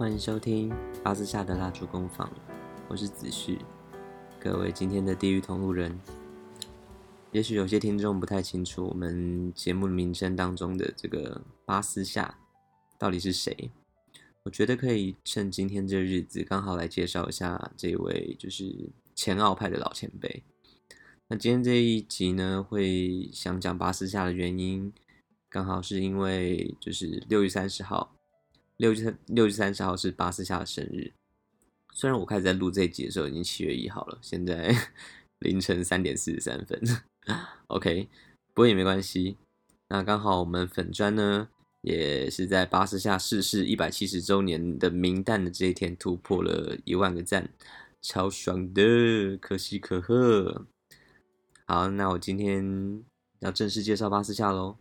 [0.00, 0.72] 欢迎收听
[1.04, 2.32] 巴斯夏的蜡烛工坊，
[2.88, 3.58] 我是子旭，
[4.40, 6.00] 各位今天的地狱同路人。
[7.32, 12.38] 也许有些听众不太清楚我们节目名称当中的这个巴斯夏
[12.98, 13.70] 到底是谁，
[14.44, 20.42] 我觉得可以趁今天这日子刚好来介绍一下这位就是前奥派的老前辈。
[21.28, 24.90] 那今天这一集呢，会想讲巴斯夏的原因，
[25.50, 28.16] 刚好是因为就是六月三十号。
[28.80, 31.12] 六月三六月三十号是巴斯夏的生日。
[31.92, 34.74] 虽然我开始在录这一集的时候已经七月一号了，现在
[35.40, 36.80] 凌晨三点四十三分。
[37.66, 38.08] OK，
[38.54, 39.36] 不过也没关系。
[39.88, 41.48] 那刚好我们粉专呢，
[41.82, 47.50] 也是在巴斯夏逝世一百七十周年的名单的这一天突破了一万个赞，
[48.00, 50.64] 超爽的，可喜可贺。
[51.66, 53.04] 好，那我今天
[53.40, 54.78] 要正式介绍巴斯夏喽。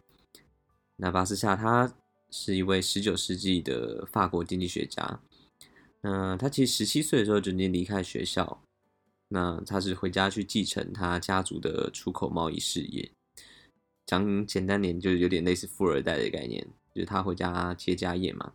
[0.95, 1.93] 那巴斯夏他。
[2.31, 5.19] 是一位十九世纪的法国经济学家。
[6.01, 8.61] 那他其实十七岁的时候就已经离开学校。
[9.31, 13.11] 那他是回家去继承他家族的出口贸易事业。
[14.05, 18.53] 讲简单点，就是有点类似富二代的概念，就是他回家接家业嘛。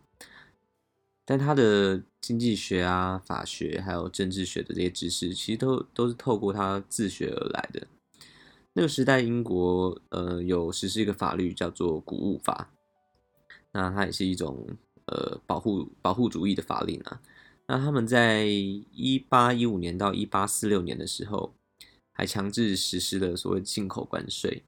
[1.23, 7.87] 但他的经济学啊、法学还有政治学的这些知识，其实都都是透过他自学而来的。
[8.73, 12.69] 那个时代，英国呃有实施一个法律叫做谷物法。
[13.75, 14.65] 那它也是一种
[15.07, 17.19] 呃保护保护主义的法令啊。
[17.67, 21.53] 那他们在一八一五年到一八四六年的时候，
[22.13, 24.63] 还强制实施了所谓进口关税。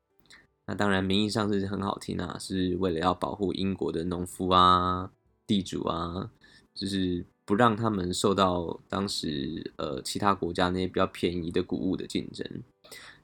[0.66, 5.10] 那当然名义上是很好听啊，是为了要保护英国的农夫啊、
[5.46, 6.30] 地主啊，
[6.76, 12.46] 就是不让他们受到当时呃其他国家那些比较便宜的谷物的竞争。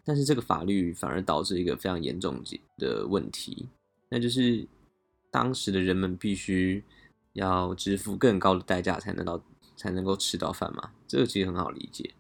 [0.06, 2.42] 但是这个法律反而导致一个非常严重
[2.78, 3.68] 的问题，
[4.08, 4.66] 那就是。
[5.34, 6.84] 当时的人们必须
[7.34, 9.44] 要支付更高的代价才能到
[9.76, 12.14] 才能够吃到饭嘛，这个其实很好理解。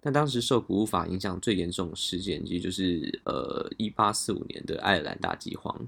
[0.00, 5.86] 但当时受谷物法影响最严重的事件，其实就是呃一八四五年的爱尔兰大饥荒。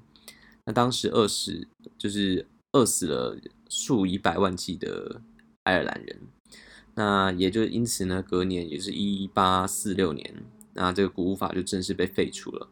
[0.66, 1.66] 那当时饿死
[1.96, 5.22] 就是饿死了数以百万计的
[5.62, 6.20] 爱尔兰人。
[6.94, 10.34] 那也就因此呢，隔年也是一八四六年，
[10.74, 12.68] 那这个谷物法就正式被废除了。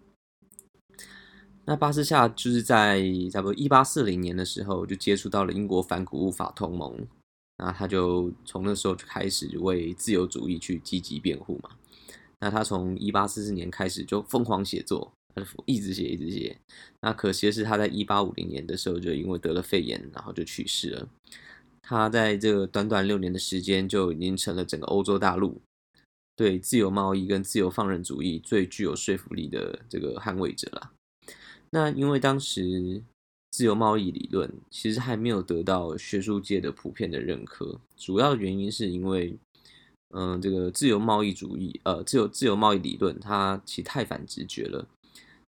[1.66, 3.02] 那巴斯夏就是在
[3.32, 7.06] 差不多一八四零年的时候就接触到了英国反谷物法同盟，
[7.56, 11.70] 那他就从那时候就开始为自由主义去积极辩护嘛。
[12.40, 16.54] 那他从一八四四年开始就疯狂写作，他就一直写一直写。
[17.00, 21.08] 那可惜的是他在一八五零年的时候就因为得了肺炎，然后就去世了。
[21.80, 25.60] 他在这短短六年的时间就已经成了整个欧洲大陆
[26.36, 30.90] 对自由贸易跟自由放任主义最具有说服力的这个捍卫者了。
[31.74, 33.02] 那因为当时
[33.50, 39.36] 自由贸易理论其实还没有得到学术界的普遍的认可，主要原因是因为，
[40.10, 44.86] 嗯、这个自由贸易主义，呃，自由自由贸易理论它其实太反直觉了，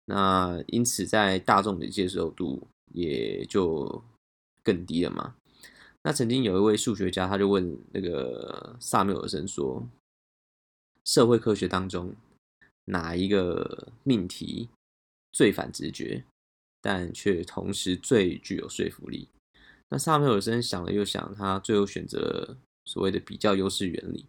[0.05, 4.01] 那因此在大众的接受度也就
[4.63, 5.35] 更低了嘛。
[6.03, 9.85] 那曾经有一位数学家，他就问那个萨缪尔森说，
[11.03, 12.15] 社会科学当中
[12.85, 14.69] 哪一个命题
[15.33, 16.23] 最反直觉，
[16.79, 19.27] 但却同时最具有说服力。
[19.89, 24.25] 那萨缪尔森想了又想，他最后选择了所谓的比较优势原理。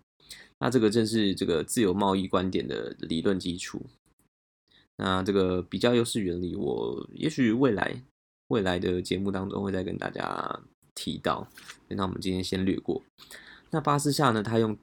[0.59, 3.83] 那这个正是这个自由贸易观点的理论基础。
[4.97, 8.03] 那这个比较优势原理，我也许未来
[8.49, 10.61] 未来的节目当中会再跟大家
[10.95, 11.47] 提到。
[11.89, 13.03] 那我们今天先略过。
[13.71, 14.77] 那巴斯夏呢，他用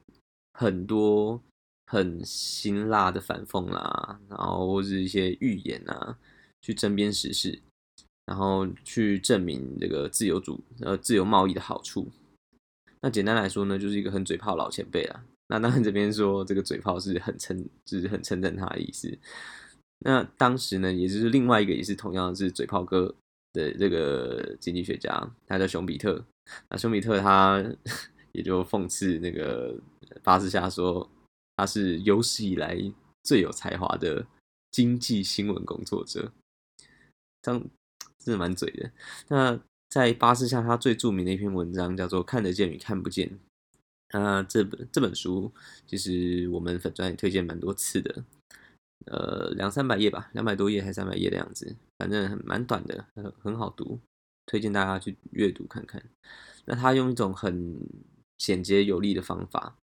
[0.52, 1.40] 很多。
[1.92, 6.16] 很辛辣的反讽啦，然后或是一些预言啊，
[6.62, 7.60] 去争辩时事，
[8.24, 12.10] 然后去证明这个自由主呃自由贸易的好处。
[13.02, 15.22] 那简单来说呢，就是一个很嘴炮老前辈啦。
[15.48, 19.18] 那当然这边说这个嘴炮是很称，就是很称赞他的意思。
[19.98, 23.14] 那当时呢，也就是另外一个也是同样是嘴炮哥
[23.52, 26.24] 的这个经济学家，他叫熊彼特。
[26.70, 27.62] 那熊彼特他
[28.32, 29.76] 也就讽刺那个
[30.22, 31.06] 巴斯夏说。
[31.56, 32.78] 他是有史以来
[33.22, 34.26] 最有才华的
[34.70, 36.32] 经济新闻工作者，
[37.42, 37.60] 张
[38.18, 38.90] 真的蛮嘴的。
[39.28, 39.60] 那
[39.90, 43.28] 在巴士下，他最著名的一篇文章叫做《看得见与看不见》。
[44.14, 45.52] 那这本这本书，
[45.86, 48.24] 其实我们粉专也推荐蛮多次的，
[49.06, 53.98] 呃，两三百页吧，两百多页还是三百页的样子，反正很蛮短的，很很好读，
[54.46, 56.02] 推荐大家去阅读看看。
[56.64, 57.78] 那他用一种很
[58.38, 59.76] 简洁有力的方法。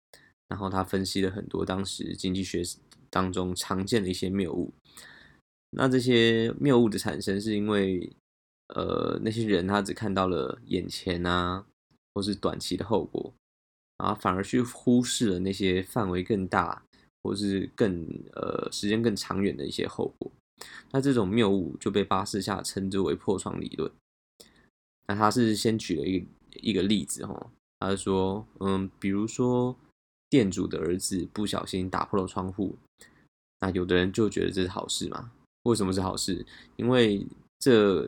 [0.49, 2.63] 然后他分析了很多当时经济学
[3.11, 4.73] 当中常见的一些谬误。
[5.71, 8.11] 那这些谬误的产生是因为，
[8.75, 11.67] 呃，那些人他只看到了眼前啊，
[12.15, 13.33] 或是短期的后果，
[13.99, 16.83] 然后反而去忽视了那些范围更大
[17.23, 20.31] 或是更呃时间更长远的一些后果。
[20.91, 23.91] 那这种谬误就被巴士下称之为破窗理论。
[25.07, 26.27] 那他是先举了一个
[26.63, 29.77] 一个例子哈，他是说，嗯，比如说
[30.31, 32.77] 店主的儿子不小心打破了窗户，
[33.61, 35.31] 那有的人就觉得这是好事嘛？
[35.65, 36.45] 为什么是好事？
[36.77, 37.27] 因为
[37.59, 38.07] 这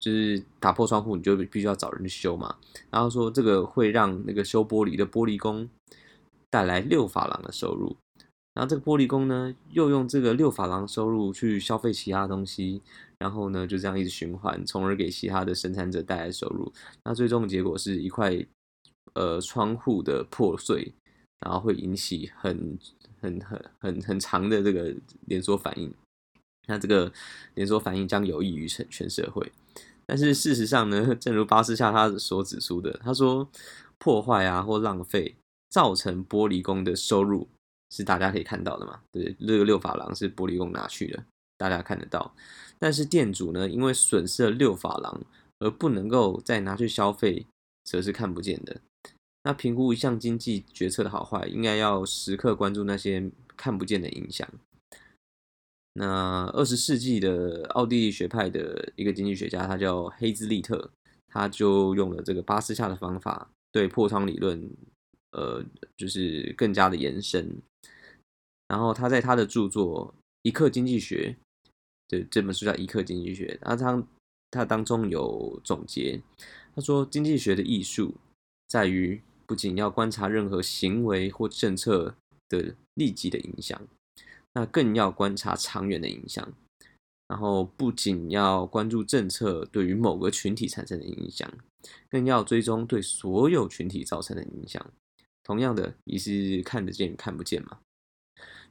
[0.00, 2.56] 就是打破窗户，你就必须要找人去修嘛。
[2.90, 5.68] 然后说这个会让那个修玻璃的玻璃工
[6.50, 7.96] 带来六法郎的收入。
[8.52, 12.80] 然后这个玻璃工呢，又用这个六法郎收入去消费其他东西，
[13.18, 16.72] 然后呢就这样一直循环，从而给其他的生产者带来收入。
[17.04, 18.32] 那最终的结果是一块
[19.14, 20.92] 呃窗户的破碎，
[21.40, 22.78] 然后会引起很
[23.20, 24.94] 很很很很长的这个
[25.26, 25.92] 连锁反应。
[26.66, 27.12] 那这个
[27.54, 29.52] 连锁反应将有益于全全社会。
[30.06, 33.48] 但是事实上呢，正如巴斯夏他所指出的，他说
[33.98, 35.34] 破坏啊或浪费
[35.70, 37.48] 造成玻璃工的收入。
[37.90, 39.00] 是大家可以看到的嘛？
[39.12, 41.24] 对，这个六法郎是玻璃工拿去的，
[41.56, 42.34] 大家看得到。
[42.76, 45.20] 但是店主呢，因为损失了六法郎
[45.60, 47.46] 而不能够再拿去消费，
[47.84, 48.80] 则是看不见的。
[49.44, 54.48] 那评估一项经济决策的好坏，应该要时刻关注那些看不见的影响。
[55.92, 60.90] 那二十世纪的奥地利学派的一个经济学家，他叫黑兹利特，
[61.28, 64.68] 他就用了这个巴斯夏的方法，对破窗理论，
[65.32, 65.64] 呃，
[65.96, 67.48] 就是更加的延伸。
[68.66, 70.12] 然后他在他的著作
[70.42, 71.36] 《一刻经济学》
[72.08, 74.02] 对，这本书叫《一刻经济学》，那他
[74.50, 76.20] 他当中有总结，
[76.74, 78.14] 他说经济学的艺术
[78.66, 82.14] 在于不仅要观察任何行为或政策
[82.48, 83.80] 的立即的影响，
[84.52, 86.52] 那更要观察长远的影响。
[87.26, 91.50] 然后不仅要关注政策对于某个群体产生的影响，
[92.10, 94.92] 更要追踪对所有群体造成的影响。
[95.42, 97.78] 同样的，也是看得见看不见嘛。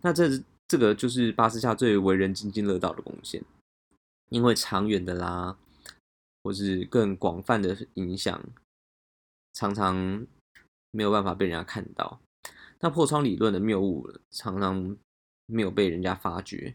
[0.02, 3.44] 那这这个就是巴斯夏最为人津津乐道的贡献，
[4.30, 5.58] 因为长远的啦，
[6.44, 8.44] 或是更广泛的影响，
[9.54, 10.26] 常常
[10.94, 12.22] 没有办法被人家看到。
[12.80, 14.96] 那破窗理论的谬误常常
[15.48, 16.74] 没有被人家发觉，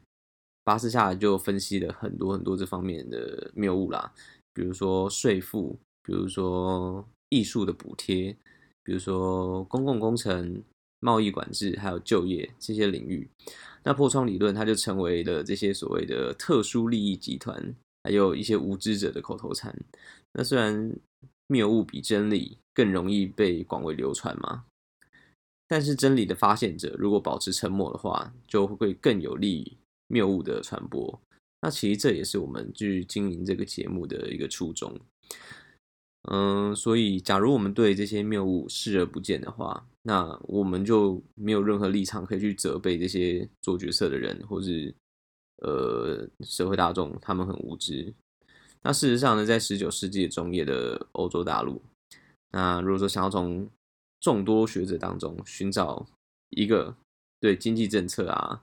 [0.64, 4.12] 巴斯夏就分析了很多很多这方面的谬误啦，
[4.52, 8.36] 比如说税负，比如说艺术的补贴，
[8.84, 10.62] 比如说公共工程。
[11.00, 13.30] 贸易管制还有就业这些领域，
[13.84, 17.72] 那破窗理论它就成为了这些所谓的特殊利益集团，
[18.02, 19.72] 还有一些无知者的口头禅。
[20.32, 20.92] 那虽然
[21.46, 24.64] 谬误比真理更容易被广为流传吗，
[25.66, 29.76] 但是真理的发现者如果保持沉默的话，就会更有利于
[30.06, 31.20] 谬误的传播。
[31.60, 34.96] 那其实这也是我们去经营这个节目的一个初衷。
[36.30, 44.94] 嗯，所以假如我们对这些谬误视而不见的话，那我们就没有任何立场可以去责备这些做决策的人，或是
[45.62, 48.14] 呃社会大众，他们很无知。
[48.82, 51.82] 那事实上呢，在十九世纪中叶的欧洲大陆，
[52.50, 53.68] 那如果说想要从
[54.20, 56.06] 众多学者当中寻找
[56.50, 56.96] 一个
[57.40, 58.62] 对经济政策啊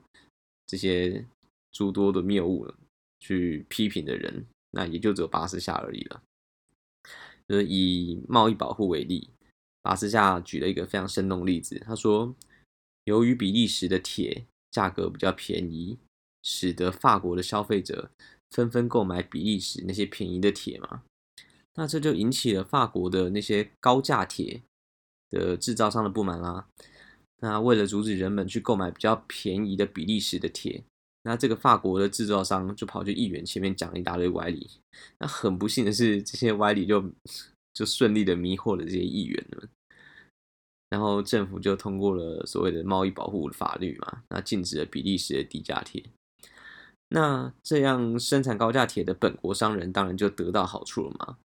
[0.66, 1.26] 这些
[1.72, 2.74] 诸多的谬误
[3.20, 6.22] 去批评的人，那也就只有巴斯夏而已了。
[7.48, 9.30] 就是以贸易保护为例，
[9.82, 11.78] 巴斯夏举了一个非常生动的例子。
[11.86, 12.36] 他说，
[13.04, 16.00] 由于比利时的铁价格比较便宜，
[16.42, 18.10] 使得法国的消费者
[18.50, 21.04] 纷纷购买比利时那些便宜的铁嘛，
[21.76, 24.62] 那这就引起了法国的那些高价铁
[25.30, 26.68] 的制造商的不满啦。
[27.42, 30.84] 那为了阻止人们去购买比较便宜的比利时的铁，
[31.24, 34.70] 那这个法国的制造商就跑去议员前面讲了一大堆歪理。
[35.20, 37.04] 那很不幸的是，这些歪理就
[37.74, 39.70] 就顺利的迷惑了这些议员们。
[40.90, 46.02] 然后政府就通过了所谓的贸易保护法律嘛，那禁止了比利时的低价铁。
[47.10, 51.38] 那这样生产高价铁的本国商人当然就得到好处了嘛。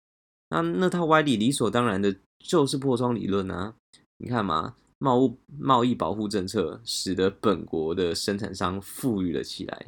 [0.50, 3.75] 那那套歪理理所当然的就是破窗理论啊。
[4.19, 4.76] 你看嘛。
[5.02, 9.87] 贸物贸易保护政策使得本国的生产商富裕了起来，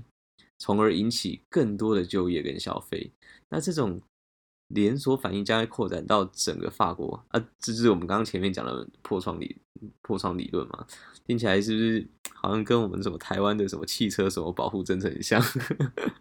[0.59, 3.12] 从而引起更多的就业跟消费。
[3.50, 4.00] 那这种
[4.69, 7.38] 连锁反应将会扩展到整个法国啊！
[7.59, 9.54] 这就是我们刚刚前面讲的破窗理
[10.00, 10.87] 破窗理论嘛？
[11.26, 15.38] 听起来是不是好像跟我们什么台湾的什么汽车什么保护政策很像？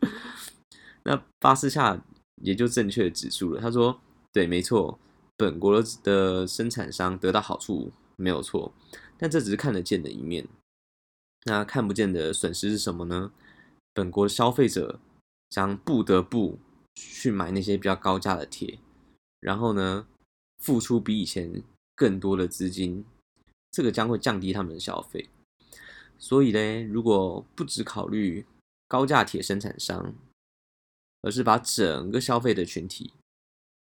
[1.03, 1.97] 那巴斯夏
[2.41, 3.97] 也就正确指出了，他说
[4.33, 4.99] ：“对，没错，
[5.37, 8.71] 本国的生产商得到好处。”没有错，
[9.17, 10.47] 但这只是看得见的一面。
[11.45, 13.31] 那看不见的损失是什么呢？
[13.95, 14.99] 本国消费者
[15.49, 16.59] 将不得不
[16.93, 18.77] 去买那些比较高价的铁，
[19.39, 20.05] 然后呢，
[20.59, 21.63] 付出比以前
[21.95, 23.03] 更多的资金，
[23.71, 25.27] 这个将会降低他们的消费。
[26.19, 28.45] 所以呢，如果不只考虑
[28.87, 30.13] 高价铁生产商，
[31.23, 33.11] 而是把整个消费的群体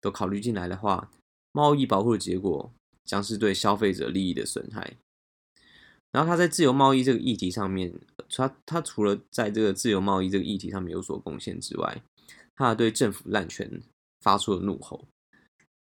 [0.00, 1.10] 都考虑进来的话，
[1.52, 2.72] 贸易保护的结果
[3.04, 4.96] 将是对消费者利益的损害。
[6.10, 7.92] 然后他在自由贸易这个议题上面，
[8.30, 12.02] 他他除了在这个自由贸易这个议题上面有所贡献之外，
[12.56, 13.80] 他对政府滥权
[14.20, 15.04] 发出了怒吼。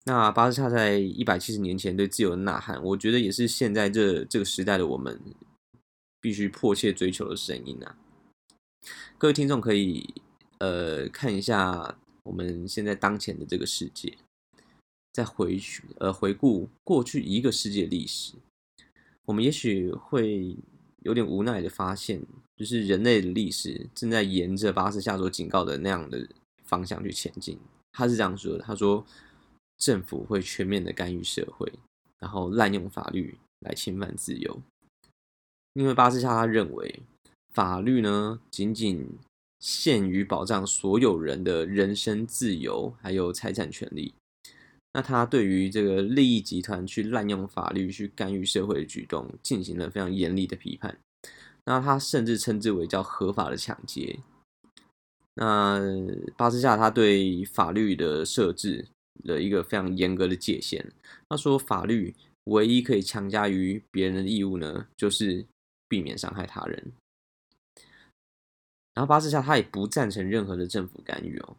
[0.06, 5.22] 那巴斯夏在一百七十年前对自由的呐喊，我觉得也是现在这这个时代的我们
[6.20, 7.96] 必须迫切追求的声音啊！
[9.18, 10.14] 各位听众可以
[10.58, 11.98] 呃看一下
[12.30, 14.16] 我们现在当前的这个世界，
[15.12, 18.36] 再回去呃回顾过去一个世界历史，
[19.26, 20.56] 我们也许会
[21.02, 22.22] 有点无奈的发现，
[22.56, 26.30] 就是人类的历史正在沿着巴斯夏所警告的那样的
[26.66, 27.58] 方向去前进。
[27.94, 29.04] 他是这样说的：“他说，
[29.80, 31.74] 政府会全面的干预社会，
[32.20, 34.62] 然后滥用法律来侵犯自由。”
[35.74, 37.02] 因为巴斯夏他认为，
[37.56, 39.10] 法律呢仅仅
[39.60, 44.14] 限于保障所有人的人身自由还有财产权利。
[44.94, 50.98] 那他对于这个利益集团去滥用法律去干预社会的举动，进行了非常严厉的批判。
[51.66, 54.18] 那他甚至称之为叫合法的抢劫。
[55.36, 55.80] 那
[56.36, 58.88] 巴斯夏他对法律的设置
[59.24, 60.92] 了一个非常严格的界限。
[61.30, 65.46] 他说，法律唯一可以强加于别人的义务呢，就是
[65.88, 66.92] 避免伤害他人。
[69.00, 71.56] 然后巴士夏他也不赞成任何的政府干预哦。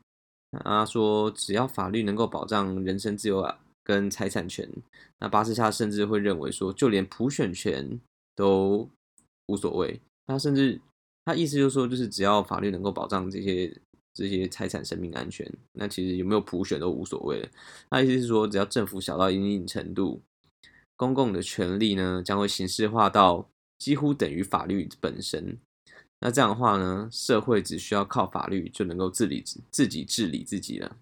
[0.62, 4.70] 他说，只要法律能够保障人身自由啊跟财产权，
[5.18, 7.98] 那巴士夏甚至会认为说，就连普选权
[8.36, 8.86] 都
[9.46, 9.98] 无所谓。
[10.26, 10.78] 他甚至
[11.24, 13.74] 他意思就是说，就是只要法律能够保障这些
[14.12, 17.48] 这些财产、生命安全，那其实有没有普选都无所谓。
[17.88, 20.20] 他意思是说，只要政府小到一定程度，
[20.94, 25.56] 公共的权利呢将会形式化到几乎等于法律本身。
[26.22, 30.98] 那这样的话呢，社会只需要靠法律就能够自理自己治理自己了。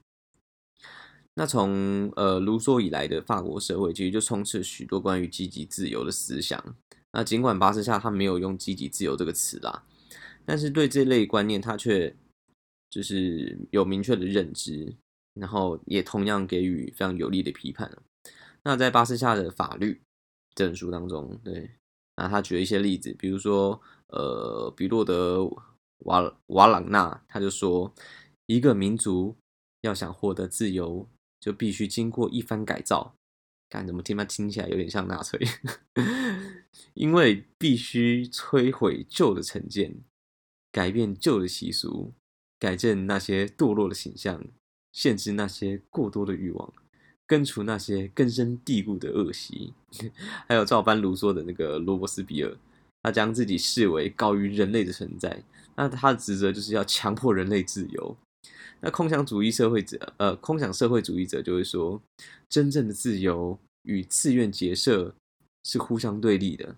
[1.35, 6.77] 那从呃卢梭以来的法国社会，其实就充斥许多关于积极自由的思想。
[7.13, 9.83] 那尽管巴士夏他没有用“积极自由”这个词啦，
[10.45, 12.15] 但是对这类观念他却
[12.89, 14.95] 就是有明确的认知，
[15.35, 17.91] 然后也同样给予非常有力的批判。
[18.63, 20.01] 那在巴士夏的法律
[20.55, 21.71] 这本书当中，对，
[22.15, 23.83] 那他举了一些例子，比如说。
[24.09, 25.45] 呃，比洛德
[26.05, 27.93] 瓦瓦朗纳他就说，
[28.47, 29.37] 一个民族
[29.83, 31.07] 要想获得自由，
[31.41, 33.15] 就必须经过一番改造。
[33.71, 35.38] 看怎么听他听起来有点像纳粹，
[36.95, 39.95] 因为必须摧毁旧的成见，
[40.73, 42.15] 改变旧的习俗，
[42.59, 44.43] 改正那些堕落的形象，
[44.91, 46.73] 限制那些过多的欲望，
[47.27, 49.75] 根除那些根深蒂固的恶习。
[50.49, 52.57] 还有照搬卢梭的那个罗伯斯比尔。
[53.09, 55.43] 他将自己视为高于人类的存在，
[55.77, 58.15] 那他的职责就是要强迫人类自由。
[58.81, 61.99] 那空想主义社会者，呃，空想社会主义者就会说，
[62.50, 65.15] 真正的自由与自愿结社
[65.65, 66.77] 是互相对立的。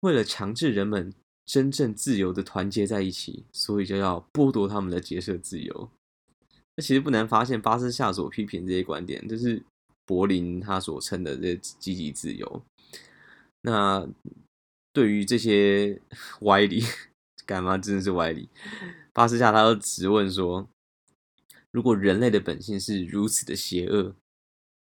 [0.00, 1.10] 为了强制人们
[1.46, 5.88] 真正自由的团结在一起，所以就要剥夺他们的结社自由。
[6.76, 9.62] 那其实不难发现，巴斯夏所批评这些观点，就是
[10.04, 12.62] 柏林他所称的这些积极自由。
[13.62, 14.06] 那。
[14.96, 16.00] 对于这些
[16.40, 16.82] 歪理，
[17.44, 18.48] 干嘛真的是歪理？
[19.12, 20.70] 巴斯夏他又质问说：
[21.70, 24.16] 如果人类的本性是如此的邪恶，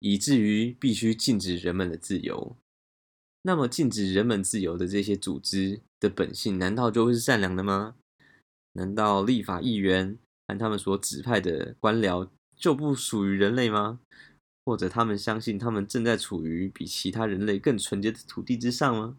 [0.00, 2.56] 以至于必须禁止人们的自由，
[3.42, 7.94] 那么禁止人们自由的这些组织的本性，难道就会是善良的吗？
[8.72, 14.00] 难道立法议员和他们所指派的官僚就不属于人类吗？
[14.64, 19.16] 或者他们相信他们正在处于比其他人类更纯洁的土地之上吗？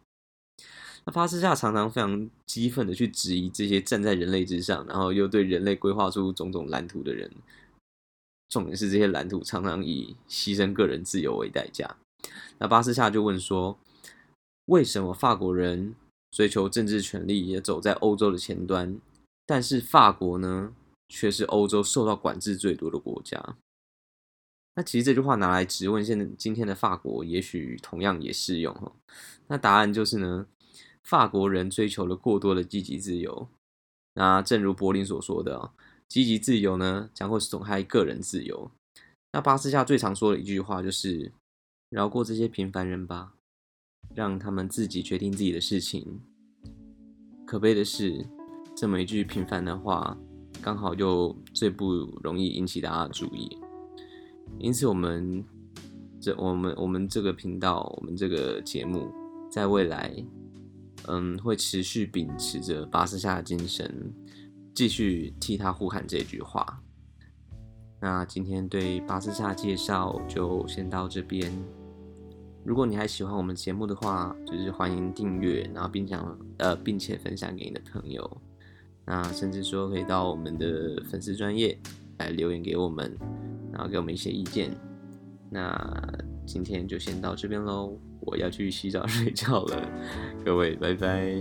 [1.04, 7.32] 那巴斯夏常常非常激愤的去质疑这些站在人类之上，然后又对人类规划出种种蓝图的人。
[8.50, 11.98] 重点是这些蓝图常常以牺牲个人自由为代价。
[12.60, 13.80] 那巴斯夏就问说：
[14.66, 15.96] 为什么法国人
[16.30, 19.00] 追求政治权利也走在欧洲的前端，
[19.48, 20.72] 但是法国呢，
[21.10, 23.56] 却是欧洲受到管制最多的国家？
[24.76, 28.92] 那其实这句话拿来质问现今天的法国，也许同样也适用哈。
[29.48, 30.46] 那答案就是呢。
[31.04, 33.48] 法国人追求了过多的积极自由，
[34.14, 35.72] 那正如柏林所说的，
[36.08, 38.72] 积极自由呢将会损害个人自由。
[39.34, 41.32] 那巴斯夏最常说的一句话就是
[41.90, 43.34] ：“饶过这些平凡人吧，
[44.14, 46.22] 让他们自己决定自己的事情。”
[47.48, 48.26] 可悲的是，
[48.76, 50.18] 这么一句平凡的话，
[50.62, 51.86] 刚好又最不
[52.22, 53.58] 容易引起大家的注意。
[54.60, 55.44] 因此，我们
[56.20, 59.10] 这我们我们这个频道，我们这个节目，
[59.50, 60.14] 在未来，
[61.08, 64.14] 嗯，会持续秉持着巴斯夏的精神，
[64.74, 66.82] 继续替他呼喊这句话。
[68.00, 71.52] 那今天对巴斯夏介绍就先到这边。
[72.64, 78.42] 如果你还喜欢我们节目的话，就是欢迎订阅，然后并讲呃，并且分享给你的朋友。
[79.06, 81.78] 那甚至说可以到我们的粉丝专业
[82.20, 83.18] 来留言给我们，
[83.72, 84.72] 然后给我们一些意见。
[85.50, 85.74] 那
[86.46, 89.90] 今天就先到这边喽，我要去洗澡睡觉了，
[90.46, 91.36] 各位拜拜。